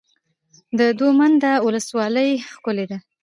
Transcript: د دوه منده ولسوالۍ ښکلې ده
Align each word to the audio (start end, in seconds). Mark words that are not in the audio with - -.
د 0.79 0.81
دوه 0.99 1.11
منده 1.19 1.51
ولسوالۍ 1.65 2.31
ښکلې 2.51 2.85
ده 2.91 2.97